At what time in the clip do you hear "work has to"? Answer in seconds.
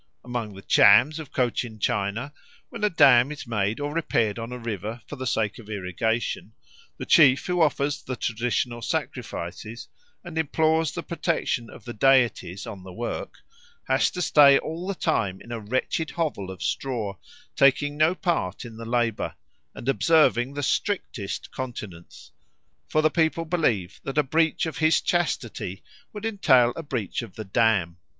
12.91-14.23